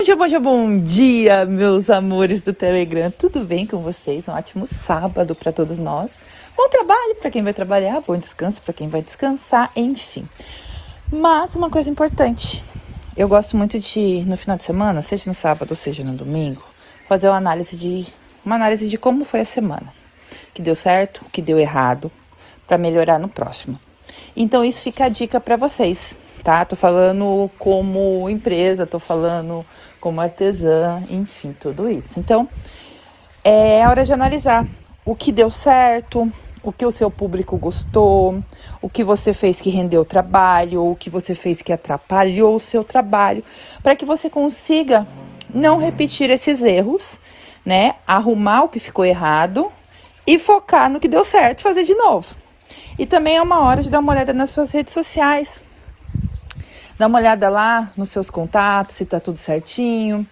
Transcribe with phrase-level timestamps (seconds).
[0.00, 3.10] Bom dia, bom dia, bom dia, meus amores do Telegram.
[3.10, 4.28] Tudo bem com vocês?
[4.28, 6.14] Um ótimo sábado para todos nós.
[6.56, 10.24] Bom trabalho para quem vai trabalhar, bom descanso para quem vai descansar, enfim.
[11.12, 12.62] Mas uma coisa importante.
[13.16, 16.62] Eu gosto muito de no final de semana, seja no sábado ou seja no domingo,
[17.08, 18.06] fazer uma análise de
[18.44, 19.92] uma análise de como foi a semana.
[20.54, 22.08] Que deu certo, que deu errado,
[22.68, 23.76] para melhorar no próximo.
[24.36, 26.64] Então isso fica a dica para vocês tá?
[26.64, 29.64] Tô falando como empresa, tô falando
[30.00, 32.18] como artesã, enfim, tudo isso.
[32.18, 32.48] Então,
[33.44, 34.66] é hora de analisar
[35.04, 36.30] o que deu certo,
[36.62, 38.42] o que o seu público gostou,
[38.82, 42.84] o que você fez que rendeu trabalho, o que você fez que atrapalhou o seu
[42.84, 43.42] trabalho,
[43.82, 45.06] para que você consiga
[45.52, 47.18] não repetir esses erros,
[47.64, 47.94] né?
[48.06, 49.72] Arrumar o que ficou errado
[50.26, 52.34] e focar no que deu certo, fazer de novo.
[52.98, 55.60] E também é uma hora de dar uma olhada nas suas redes sociais,
[56.98, 60.26] Dá uma olhada lá nos seus contatos, se tá tudo certinho.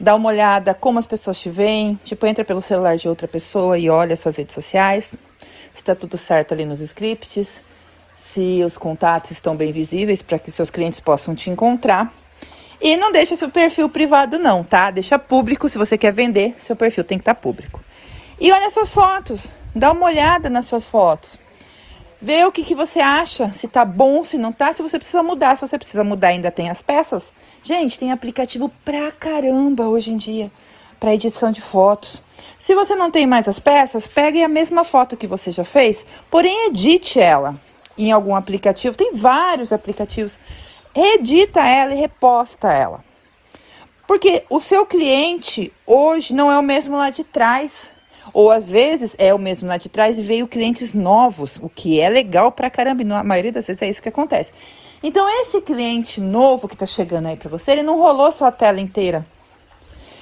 [0.00, 1.94] Dá uma olhada como as pessoas te veem.
[2.04, 5.14] Tipo, entra pelo celular de outra pessoa e olha suas redes sociais.
[5.72, 7.60] Se tá tudo certo ali nos scripts.
[8.16, 12.12] Se os contatos estão bem visíveis para que seus clientes possam te encontrar.
[12.80, 14.90] E não deixa seu perfil privado não, tá?
[14.90, 17.80] Deixa público, se você quer vender, seu perfil tem que estar tá público.
[18.40, 21.38] E olha suas fotos, dá uma olhada nas suas fotos.
[22.24, 25.24] Vê o que, que você acha, se tá bom, se não tá, se você precisa
[25.24, 25.56] mudar.
[25.56, 27.32] Se você precisa mudar, ainda tem as peças.
[27.64, 30.48] Gente, tem aplicativo pra caramba hoje em dia
[31.00, 32.22] para edição de fotos.
[32.60, 36.06] Se você não tem mais as peças, pegue a mesma foto que você já fez,
[36.30, 37.60] porém edite ela
[37.98, 38.96] em algum aplicativo.
[38.96, 40.38] Tem vários aplicativos.
[40.94, 43.04] Edita ela e reposta ela.
[44.06, 47.90] Porque o seu cliente hoje não é o mesmo lá de trás.
[48.32, 52.00] Ou às vezes é o mesmo lá de trás e veio clientes novos, o que
[52.00, 53.02] é legal pra caramba.
[53.02, 54.52] E na maioria das vezes é isso que acontece.
[55.02, 58.80] Então, esse cliente novo que tá chegando aí pra você, ele não rolou sua tela
[58.80, 59.26] inteira.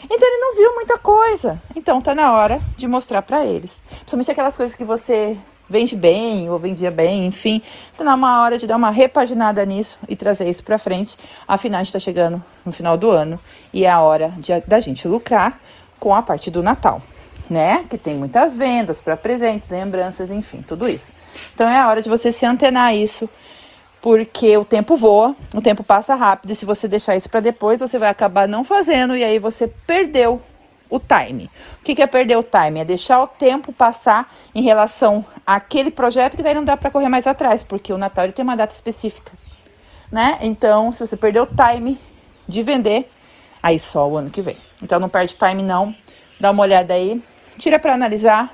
[0.04, 1.60] Então, ele não viu muita coisa.
[1.76, 3.82] Então, tá na hora de mostrar para eles.
[3.90, 5.36] Principalmente aquelas coisas que você
[5.68, 7.60] vende bem ou vendia bem, enfim.
[7.96, 11.16] Tá na hora de dar uma repaginada nisso e trazer isso para frente.
[11.46, 13.38] Afinal, a gente tá chegando no final do ano
[13.72, 15.60] e é a hora de, da gente lucrar
[16.00, 17.02] com a parte do Natal
[17.50, 17.84] né?
[17.90, 21.12] Que tem muitas vendas para presentes, lembranças, enfim, tudo isso.
[21.52, 23.28] Então é a hora de você se antenar isso,
[24.00, 27.80] porque o tempo voa, o tempo passa rápido e se você deixar isso para depois,
[27.80, 30.40] você vai acabar não fazendo e aí você perdeu
[30.88, 31.50] o time.
[31.80, 32.80] O que, é perder o time?
[32.80, 37.08] É deixar o tempo passar em relação àquele projeto que daí não dá para correr
[37.08, 39.32] mais atrás, porque o Natal tem uma data específica,
[40.10, 40.38] né?
[40.40, 41.98] Então, se você perder o time
[42.48, 43.10] de vender,
[43.62, 44.56] aí só o ano que vem.
[44.82, 45.94] Então não perde time não.
[46.40, 47.22] Dá uma olhada aí,
[47.60, 48.52] tira para analisar,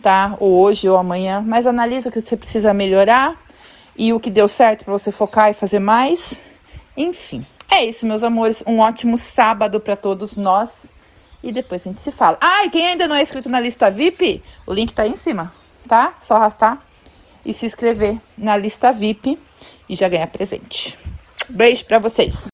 [0.00, 0.36] tá?
[0.38, 3.36] Ou hoje ou amanhã, mas analisa o que você precisa melhorar
[3.96, 6.36] e o que deu certo para você focar e fazer mais.
[6.96, 8.62] Enfim, é isso, meus amores.
[8.66, 10.86] Um ótimo sábado para todos nós.
[11.42, 12.38] E depois a gente se fala.
[12.40, 15.16] Ah, e quem ainda não é inscrito na lista VIP, o link tá aí em
[15.16, 15.52] cima,
[15.86, 16.14] tá?
[16.22, 16.82] Só arrastar
[17.44, 19.38] e se inscrever na lista VIP
[19.88, 20.98] e já ganhar presente.
[21.48, 22.44] Beijo para vocês.